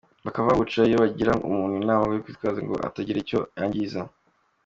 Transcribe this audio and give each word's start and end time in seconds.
Bakaba 0.25 0.49
bawuca 0.49 0.79
iyo 0.89 0.97
bagira 1.03 1.31
umuntu 1.49 1.73
inama 1.81 2.03
yo 2.13 2.21
kwitwararika 2.23 2.63
ngo 2.65 2.75
atagira 2.87 3.17
ibyo 3.21 3.39
yangiza. 3.57 4.01